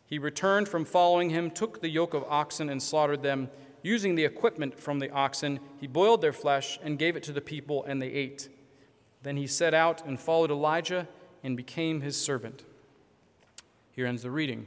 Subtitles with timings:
[0.06, 3.50] He returned from following him, took the yoke of oxen, and slaughtered them.
[3.86, 7.40] Using the equipment from the oxen, he boiled their flesh and gave it to the
[7.40, 8.48] people, and they ate.
[9.22, 11.06] Then he set out and followed Elijah
[11.44, 12.64] and became his servant.
[13.92, 14.66] Here ends the reading.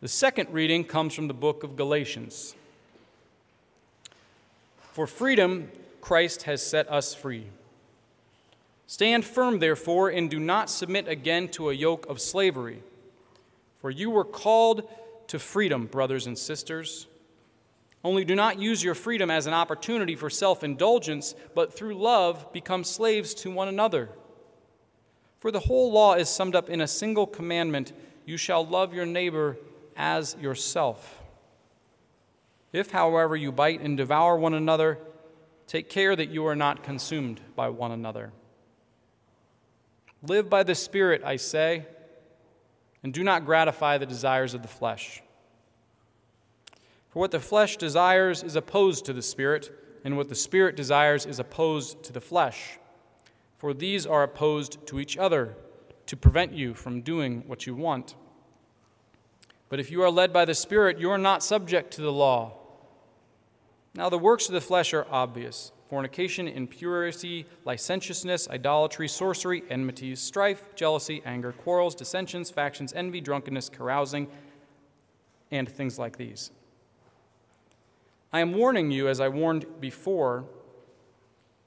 [0.00, 2.56] The second reading comes from the book of Galatians.
[4.80, 7.46] For freedom, Christ has set us free.
[8.88, 12.82] Stand firm, therefore, and do not submit again to a yoke of slavery.
[13.80, 14.90] For you were called
[15.28, 17.06] to freedom, brothers and sisters.
[18.04, 22.52] Only do not use your freedom as an opportunity for self indulgence, but through love
[22.52, 24.08] become slaves to one another.
[25.38, 27.92] For the whole law is summed up in a single commandment
[28.24, 29.56] you shall love your neighbor
[29.96, 31.20] as yourself.
[32.72, 34.98] If, however, you bite and devour one another,
[35.66, 38.32] take care that you are not consumed by one another.
[40.22, 41.86] Live by the Spirit, I say,
[43.02, 45.22] and do not gratify the desires of the flesh.
[47.12, 49.70] For what the flesh desires is opposed to the Spirit,
[50.02, 52.78] and what the Spirit desires is opposed to the flesh.
[53.58, 55.54] For these are opposed to each other
[56.06, 58.14] to prevent you from doing what you want.
[59.68, 62.54] But if you are led by the Spirit, you are not subject to the law.
[63.94, 70.74] Now, the works of the flesh are obvious fornication, impurity, licentiousness, idolatry, sorcery, enmities, strife,
[70.74, 74.26] jealousy, anger, quarrels, dissensions, factions, envy, drunkenness, carousing,
[75.50, 76.50] and things like these.
[78.32, 80.44] I am warning you, as I warned before,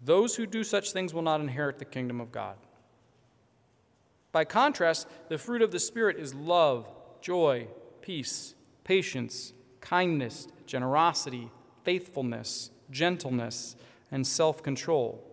[0.01, 2.57] those who do such things will not inherit the kingdom of God.
[4.31, 6.87] By contrast, the fruit of the Spirit is love,
[7.21, 7.67] joy,
[8.01, 11.49] peace, patience, kindness, generosity,
[11.83, 13.75] faithfulness, gentleness,
[14.11, 15.23] and self control.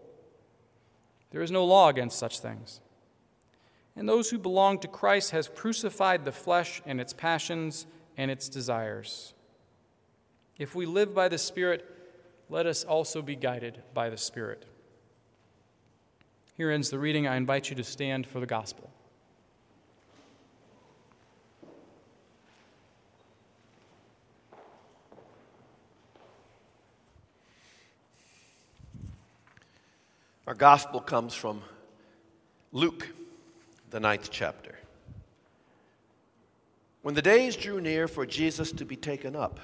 [1.30, 2.80] There is no law against such things.
[3.96, 8.48] And those who belong to Christ have crucified the flesh and its passions and its
[8.48, 9.34] desires.
[10.58, 11.84] If we live by the Spirit,
[12.48, 14.66] let us also be guided by the Spirit.
[16.56, 17.26] Here ends the reading.
[17.26, 18.90] I invite you to stand for the gospel.
[30.46, 31.62] Our gospel comes from
[32.72, 33.08] Luke,
[33.90, 34.74] the ninth chapter.
[37.00, 39.58] When the days drew near for Jesus to be taken up,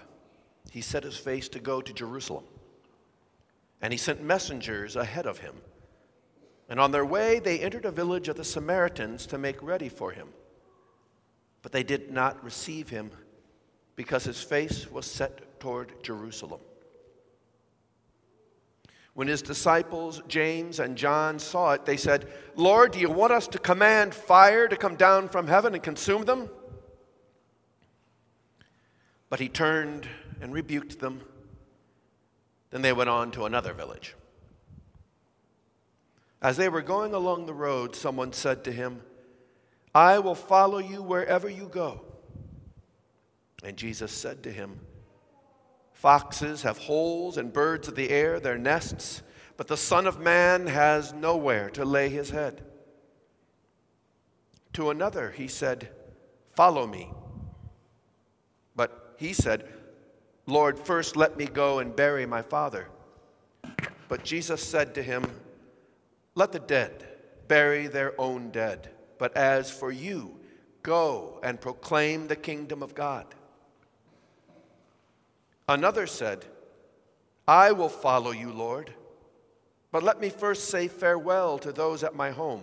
[0.71, 2.45] he set his face to go to Jerusalem.
[3.81, 5.55] And he sent messengers ahead of him.
[6.69, 10.11] And on their way, they entered a village of the Samaritans to make ready for
[10.11, 10.29] him.
[11.63, 13.11] But they did not receive him
[13.97, 16.61] because his face was set toward Jerusalem.
[19.15, 23.49] When his disciples, James and John, saw it, they said, Lord, do you want us
[23.49, 26.49] to command fire to come down from heaven and consume them?
[29.29, 30.09] But he turned
[30.41, 31.21] and rebuked them.
[32.71, 34.15] Then they went on to another village.
[36.41, 39.03] As they were going along the road, someone said to him,
[39.95, 42.03] I will follow you wherever you go.
[43.65, 44.81] And Jesus said to him,
[45.93, 49.23] Foxes have holes and birds of the air their nests,
[49.57, 52.63] but the Son of Man has nowhere to lay his head.
[54.75, 55.89] To another he said,
[56.55, 57.11] Follow me.
[58.77, 59.69] But he said,
[60.49, 62.89] Lord, first let me go and bury my father.
[64.09, 65.23] But Jesus said to him,
[66.35, 67.07] Let the dead
[67.49, 68.89] bury their own dead.
[69.19, 70.41] But as for you,
[70.83, 73.27] go and proclaim the kingdom of God.
[75.69, 76.47] Another said,
[77.47, 78.95] I will follow you, Lord,
[79.93, 82.63] but let me first say farewell to those at my home.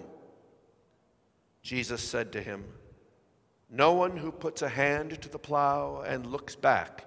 [1.62, 2.66] Jesus said to him,
[3.70, 7.06] No one who puts a hand to the plow and looks back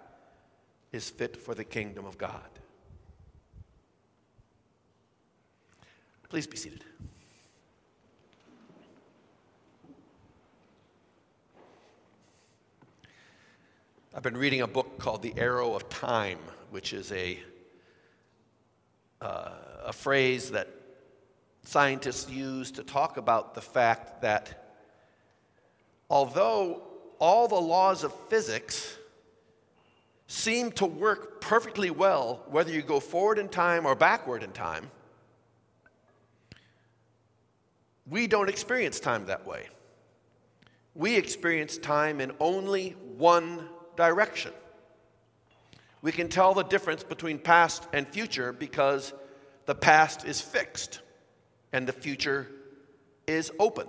[0.93, 2.41] is fit for the kingdom of God.
[6.29, 6.85] Please be seated.
[14.15, 16.39] I've been reading a book called The Arrow of Time,
[16.71, 17.39] which is a,
[19.23, 19.51] uh,
[19.87, 20.69] a phrase that
[21.63, 24.75] scientists use to talk about the fact that
[26.11, 26.83] although
[27.19, 28.98] all the laws of physics
[30.49, 34.91] seem to work perfectly well, whether you go forward in time or backward in time,
[38.09, 39.67] we don't experience time that way.
[40.95, 44.53] We experience time in only one direction.
[46.01, 49.13] We can tell the difference between past and future because
[49.67, 51.01] the past is fixed
[51.75, 52.49] and the future
[53.27, 53.87] is open.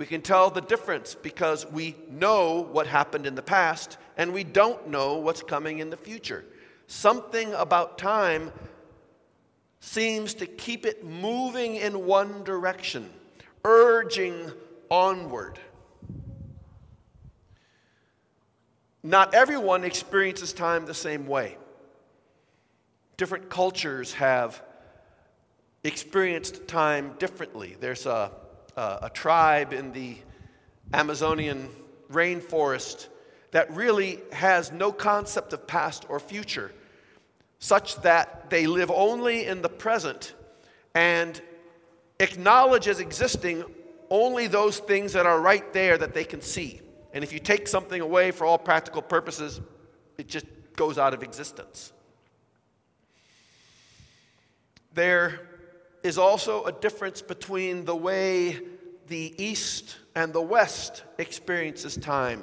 [0.00, 4.44] We can tell the difference because we know what happened in the past and we
[4.44, 6.42] don't know what's coming in the future.
[6.86, 8.50] Something about time
[9.80, 13.10] seems to keep it moving in one direction,
[13.62, 14.50] urging
[14.90, 15.58] onward.
[19.02, 21.58] Not everyone experiences time the same way.
[23.18, 24.62] Different cultures have
[25.84, 27.76] experienced time differently.
[27.78, 28.32] There's a,
[28.80, 30.16] a, a, tribe in the
[30.94, 31.68] Amazonian
[32.10, 33.08] rainforest
[33.50, 36.72] that really has no concept of past or future
[37.58, 40.34] such that they live only in the present
[40.94, 41.42] and
[42.20, 43.62] acknowledge as existing
[44.08, 46.80] only those things that are right there that they can see.
[47.12, 49.60] And if you take something away for all practical purposes,
[50.16, 51.92] it just goes out of existence.
[54.94, 55.49] There
[56.02, 58.58] is also a difference between the way
[59.08, 62.42] the East and the West experiences time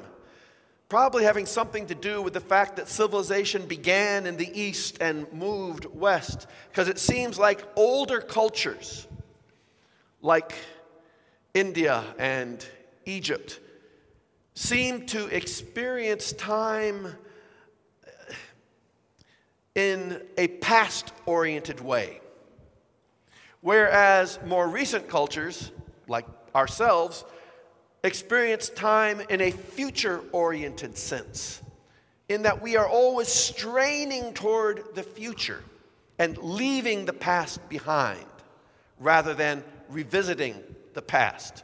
[0.90, 5.32] probably having something to do with the fact that civilization began in the east and
[5.34, 6.48] moved west.
[6.70, 9.08] Because it seems like older cultures,
[10.22, 10.54] like
[11.54, 12.66] India and
[13.06, 13.60] Egypt,
[14.54, 18.34] seem to experience time uh,
[19.76, 22.22] in a past oriented way.
[23.62, 25.72] Whereas more recent cultures,
[26.08, 26.26] like
[26.56, 27.26] ourselves,
[28.04, 31.62] experience time in a future oriented sense,
[32.30, 35.64] in that we are always straining toward the future
[36.20, 38.26] and leaving the past behind
[39.00, 40.56] rather than revisiting
[40.94, 41.64] the past.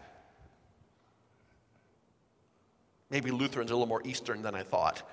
[3.10, 5.04] Maybe Lutherans are a little more Eastern than I thought.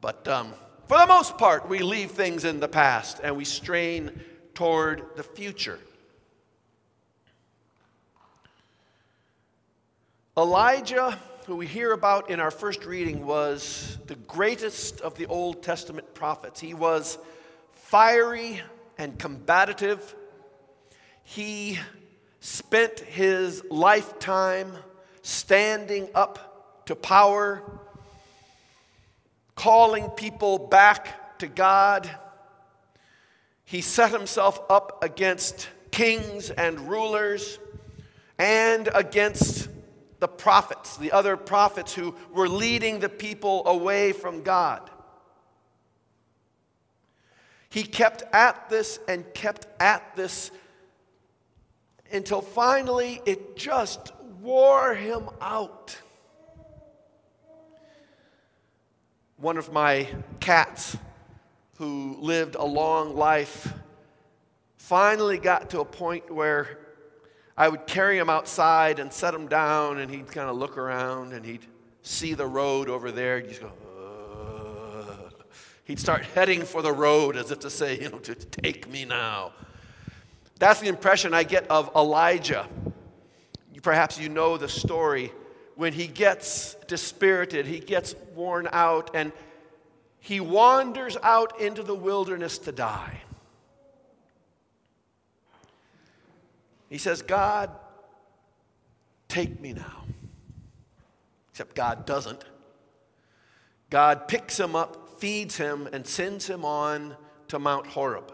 [0.00, 0.52] But um,
[0.86, 4.20] for the most part, we leave things in the past and we strain
[4.54, 5.78] toward the future.
[10.34, 15.62] Elijah, who we hear about in our first reading, was the greatest of the Old
[15.62, 16.58] Testament prophets.
[16.58, 17.18] He was
[17.74, 18.62] fiery
[18.96, 20.14] and combative.
[21.22, 21.78] He
[22.40, 24.72] spent his lifetime
[25.20, 27.62] standing up to power,
[29.54, 32.10] calling people back to God.
[33.66, 37.58] He set himself up against kings and rulers
[38.38, 39.68] and against
[40.22, 44.88] the prophets, the other prophets who were leading the people away from God.
[47.68, 50.52] He kept at this and kept at this
[52.12, 55.98] until finally it just wore him out.
[59.38, 60.06] One of my
[60.38, 60.96] cats,
[61.78, 63.72] who lived a long life,
[64.76, 66.78] finally got to a point where
[67.56, 71.32] I would carry him outside and set him down, and he'd kind of look around
[71.32, 71.66] and he'd
[72.02, 73.40] see the road over there.
[73.40, 73.72] He'd go,
[75.84, 79.04] he'd start heading for the road as if to say, you know, to take me
[79.04, 79.52] now.
[80.58, 82.68] That's the impression I get of Elijah.
[83.82, 85.32] Perhaps you know the story.
[85.74, 89.32] When he gets dispirited, he gets worn out, and
[90.20, 93.22] he wanders out into the wilderness to die.
[96.92, 97.70] He says, God,
[99.26, 100.04] take me now.
[101.50, 102.44] Except God doesn't.
[103.88, 107.16] God picks him up, feeds him, and sends him on
[107.48, 108.30] to Mount Horeb.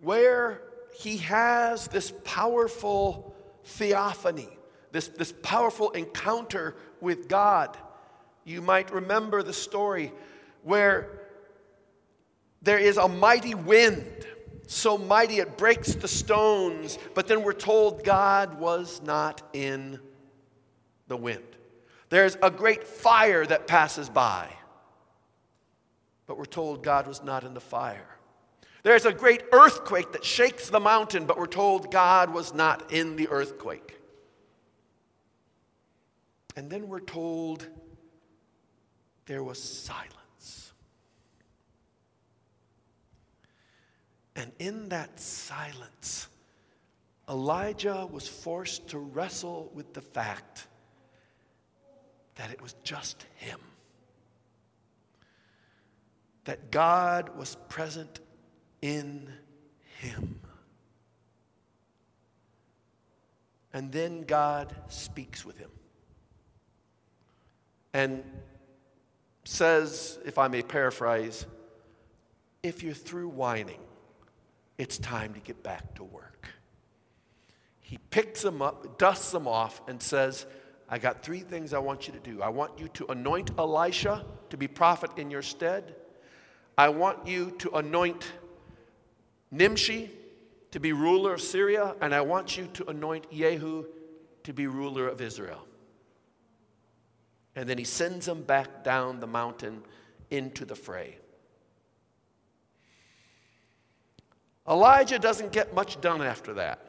[0.00, 0.62] where
[0.98, 4.48] he has this powerful theophany,
[4.92, 7.76] this, this powerful encounter with God.
[8.44, 10.12] You might remember the story
[10.62, 11.20] where
[12.62, 14.04] there is a mighty wind,
[14.68, 19.98] so mighty it breaks the stones, but then we're told God was not in
[21.08, 21.42] the wind.
[22.10, 24.48] There's a great fire that passes by,
[26.26, 28.06] but we're told God was not in the fire.
[28.82, 33.16] There's a great earthquake that shakes the mountain, but we're told God was not in
[33.16, 33.98] the earthquake.
[36.56, 37.66] And then we're told
[39.24, 40.17] there was silence.
[44.38, 46.28] And in that silence,
[47.28, 50.68] Elijah was forced to wrestle with the fact
[52.36, 53.58] that it was just him.
[56.44, 58.20] That God was present
[58.80, 59.28] in
[59.98, 60.38] him.
[63.72, 65.70] And then God speaks with him
[67.92, 68.22] and
[69.42, 71.44] says, if I may paraphrase,
[72.62, 73.80] if you're through whining,
[74.78, 76.48] it's time to get back to work.
[77.80, 80.46] He picks them up, dusts them off, and says,
[80.88, 82.40] I got three things I want you to do.
[82.40, 85.94] I want you to anoint Elisha to be prophet in your stead.
[86.78, 88.32] I want you to anoint
[89.50, 90.10] Nimshi
[90.70, 93.86] to be ruler of Syria, and I want you to anoint Jehu
[94.44, 95.64] to be ruler of Israel.
[97.56, 99.82] And then he sends them back down the mountain
[100.30, 101.18] into the fray.
[104.68, 106.80] Elijah doesn't get much done after that.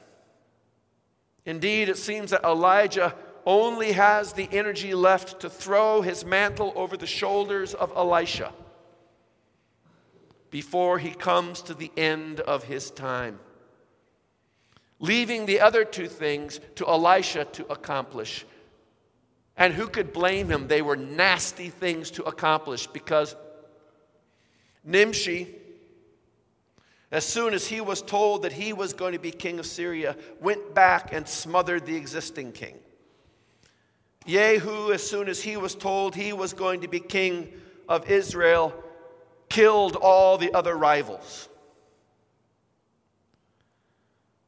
[1.46, 6.98] Indeed, it seems that Elijah only has the energy left to throw his mantle over
[6.98, 8.52] the shoulders of Elisha
[10.52, 13.40] before he comes to the end of his time,
[15.00, 18.46] leaving the other two things to Elisha to accomplish.
[19.56, 20.68] And who could blame him?
[20.68, 23.36] They were nasty things to accomplish because
[24.84, 25.56] Nimshi,
[27.12, 30.16] as soon as he was told that he was going to be king of Syria,
[30.40, 32.78] went back and smothered the existing king.
[34.28, 37.52] Jehu, as soon as he was told he was going to be king
[37.88, 38.74] of Israel,
[39.50, 41.50] killed all the other rivals.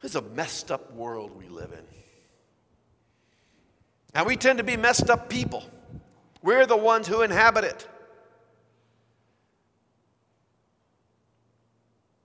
[0.01, 1.85] This is a messed up world we live in.
[4.13, 5.63] And we tend to be messed up people.
[6.43, 7.87] We're the ones who inhabit it.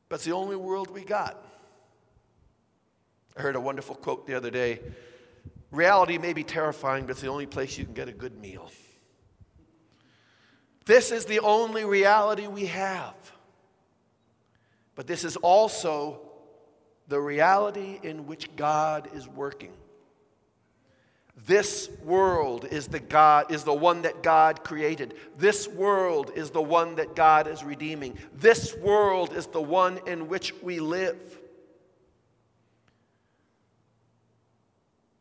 [0.09, 1.43] But it's the only world we got.
[3.37, 4.81] I heard a wonderful quote the other day
[5.71, 8.71] Reality may be terrifying, but it's the only place you can get a good meal.
[10.87, 13.15] This is the only reality we have.
[14.95, 16.21] But this is also
[17.09, 19.73] the reality in which God is working.
[21.45, 25.15] This world is the God is the one that God created.
[25.37, 28.19] This world is the one that God is redeeming.
[28.35, 31.39] This world is the one in which we live.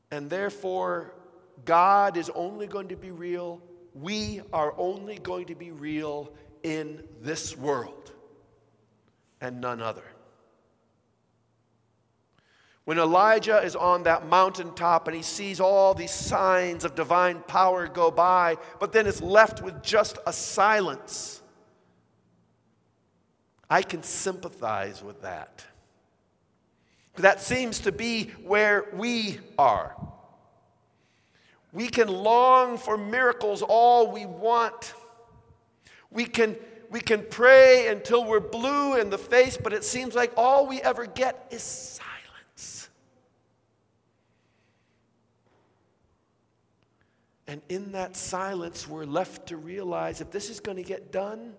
[0.10, 1.14] And therefore
[1.66, 3.62] God is only going to be real
[3.96, 6.32] we are only going to be real
[6.64, 8.12] in this world
[9.40, 10.04] and none other.
[12.86, 17.88] When Elijah is on that mountaintop and he sees all these signs of divine power
[17.88, 21.42] go by, but then is left with just a silence,
[23.68, 25.66] I can sympathize with that.
[27.16, 29.96] That seems to be where we are.
[31.74, 34.94] We can long for miracles all we want.
[36.12, 36.56] We can,
[36.92, 40.82] we can pray until we're blue in the face, but it seems like all we
[40.82, 42.05] ever get is silence.
[47.48, 51.54] And in that silence, we're left to realize if this is going to get done,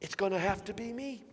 [0.00, 1.24] it's going to have to be me.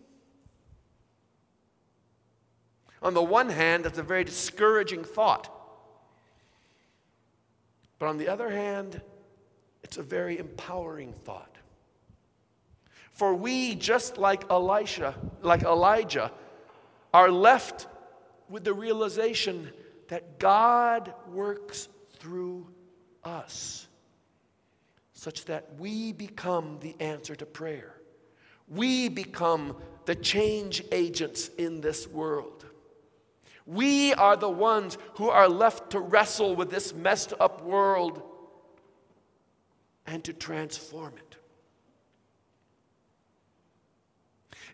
[3.00, 5.54] On the one hand, it's a very discouraging thought.
[7.98, 9.00] But on the other hand,
[9.84, 11.56] it's a very empowering thought.
[13.12, 16.32] For we, just like Elisha, like Elijah,
[17.14, 17.86] are left
[18.48, 19.70] with the realization
[20.08, 21.88] that God works
[22.28, 22.66] through
[23.24, 23.88] us,
[25.14, 27.94] such that we become the answer to prayer.
[28.68, 32.66] We become the change agents in this world.
[33.64, 38.20] We are the ones who are left to wrestle with this messed up world
[40.06, 41.28] and to transform it.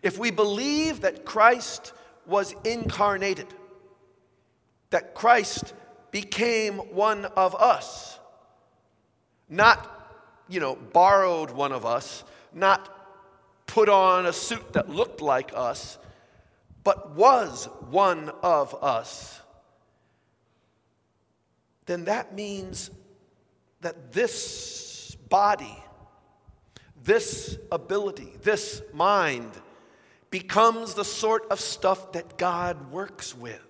[0.05, 1.91] if we believe that Christ
[2.27, 3.47] was incarnated,
[4.91, 5.73] that Christ
[6.15, 8.17] became one of us,
[9.49, 10.15] not,
[10.47, 15.97] you know, borrowed one of us, not put on a suit that looked like us,
[16.85, 19.41] but was one of us,
[21.85, 22.89] then that means
[23.81, 25.77] that this body,
[27.03, 29.51] this ability, this mind
[30.29, 33.64] becomes the sort of stuff that God works with.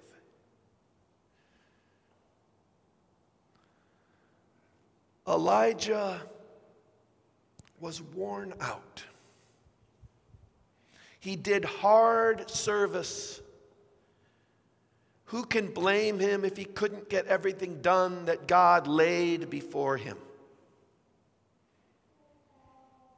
[5.28, 6.22] Elijah
[7.80, 9.04] was worn out.
[11.20, 13.42] He did hard service.
[15.26, 20.18] Who can blame him if he couldn't get everything done that God laid before him?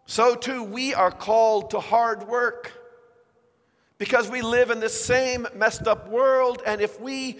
[0.05, 2.71] So, too, we are called to hard work
[3.97, 6.61] because we live in the same messed up world.
[6.65, 7.39] And if we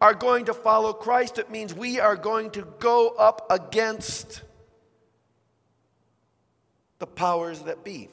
[0.00, 4.42] are going to follow Christ, it means we are going to go up against
[6.98, 8.08] the powers that be.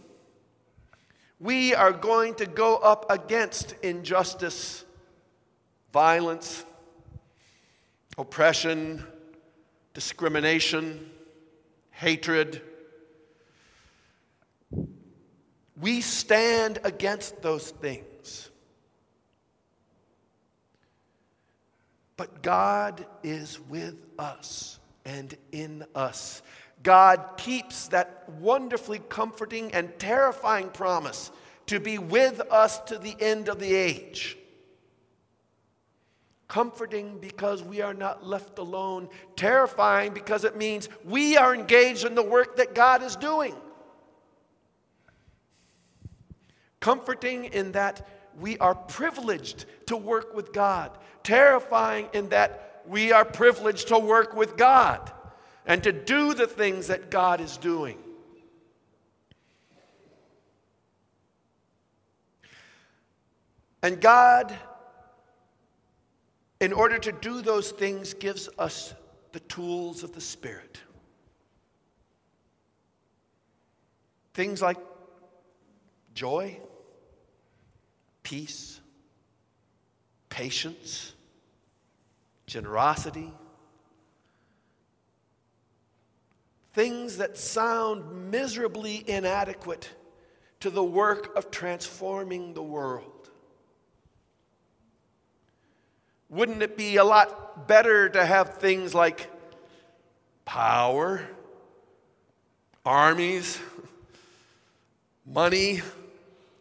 [1.40, 4.86] We are going to go up against injustice,
[5.92, 6.64] violence,
[8.18, 9.04] oppression,
[9.96, 11.10] discrimination,
[11.90, 12.62] hatred.
[15.80, 18.51] We stand against those things.
[22.22, 26.44] But God is with us and in us.
[26.84, 31.32] God keeps that wonderfully comforting and terrifying promise
[31.66, 34.38] to be with us to the end of the age.
[36.48, 42.14] Comforting because we are not left alone, terrifying because it means we are engaged in
[42.14, 43.56] the work that God is doing.
[46.82, 48.08] Comforting in that
[48.40, 54.36] we are privileged to work with God, terrifying in that we are privileged to work
[54.36, 55.12] with God
[55.66, 57.98] and to do the things that God is doing.
[63.84, 64.56] And God,
[66.60, 68.94] in order to do those things, gives us
[69.32, 70.80] the tools of the Spirit.
[74.34, 74.78] Things like
[76.14, 76.60] joy,
[78.24, 78.80] peace,
[80.30, 81.14] patience,
[82.48, 83.32] generosity,
[86.74, 89.90] things that sound miserably inadequate
[90.62, 93.30] to the work of transforming the world.
[96.30, 99.30] Wouldn't it be a lot better to have things like
[100.46, 101.28] power,
[102.86, 103.60] armies,
[105.26, 105.82] money,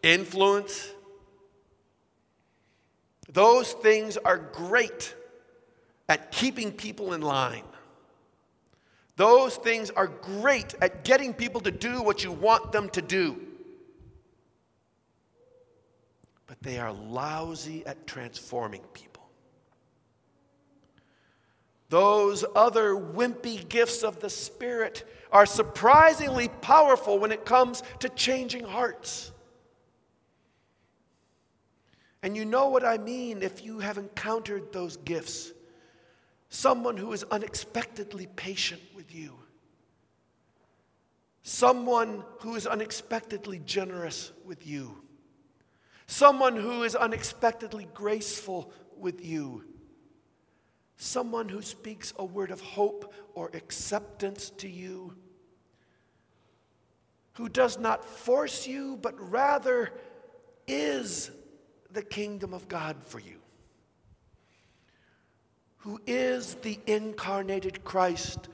[0.02, 0.90] influence?
[3.32, 5.14] Those things are great
[6.08, 7.64] at keeping people in line.
[9.16, 13.38] Those things are great at getting people to do what you want them to do.
[16.46, 19.28] But they are lousy at transforming people.
[21.90, 28.64] Those other wimpy gifts of the Spirit are surprisingly powerful when it comes to changing
[28.64, 29.32] hearts.
[32.22, 35.52] And you know what I mean if you have encountered those gifts.
[36.50, 39.34] Someone who is unexpectedly patient with you,
[41.42, 45.00] someone who is unexpectedly generous with you,
[46.06, 49.64] someone who is unexpectedly graceful with you,
[50.96, 55.14] someone who speaks a word of hope or acceptance to you,
[57.34, 59.92] who does not force you, but rather
[60.66, 61.30] is
[61.92, 63.40] the kingdom of God for you
[65.80, 68.48] who is the incarnated Christ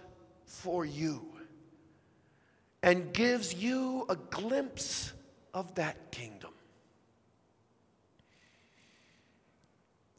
[0.45, 1.27] for you
[2.83, 5.13] and gives you a glimpse
[5.53, 6.53] of that kingdom.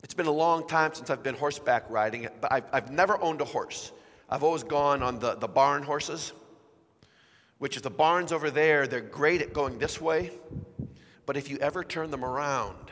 [0.03, 3.39] It's been a long time since I've been horseback riding, but I've, I've never owned
[3.39, 3.93] a horse.
[4.29, 6.33] I've always gone on the, the barn horses,
[7.57, 10.31] which is the barns over there, they're great at going this way,
[11.27, 12.89] but if you ever turn them around,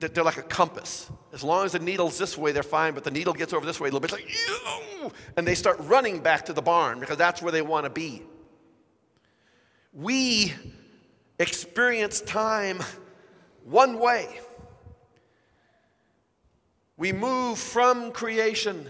[0.00, 1.08] they're like a compass.
[1.32, 3.80] As long as the needle's this way, they're fine, but the needle gets over this
[3.80, 5.12] way a little bit, like, Ew!
[5.36, 8.22] and they start running back to the barn because that's where they want to be.
[9.92, 10.52] We
[11.38, 12.80] experience time
[13.64, 14.28] one way.
[16.96, 18.88] We move from creation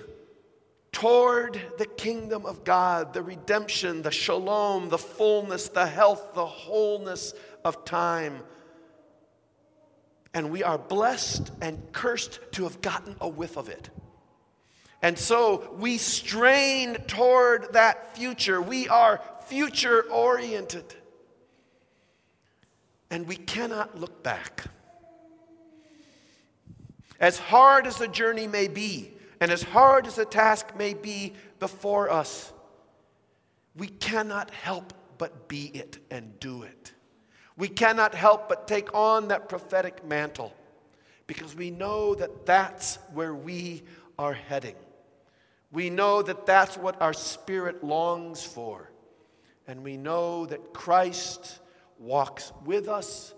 [0.92, 7.34] toward the kingdom of God, the redemption, the shalom, the fullness, the health, the wholeness
[7.64, 8.42] of time.
[10.34, 13.90] And we are blessed and cursed to have gotten a whiff of it.
[15.00, 18.60] And so we strain toward that future.
[18.60, 20.94] We are future oriented.
[23.10, 24.64] And we cannot look back.
[27.20, 31.32] As hard as the journey may be, and as hard as the task may be
[31.58, 32.52] before us,
[33.76, 36.92] we cannot help but be it and do it.
[37.58, 40.54] We cannot help but take on that prophetic mantle
[41.26, 43.82] because we know that that's where we
[44.16, 44.76] are heading.
[45.72, 48.90] We know that that's what our spirit longs for.
[49.66, 51.58] And we know that Christ
[51.98, 53.34] walks with us,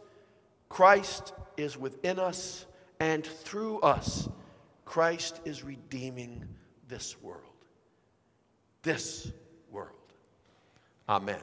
[0.68, 2.66] Christ is within us,
[3.00, 4.28] and through us,
[4.84, 6.44] Christ is redeeming
[6.88, 7.40] this world.
[8.82, 9.32] This
[9.70, 9.88] world.
[11.08, 11.40] Amen.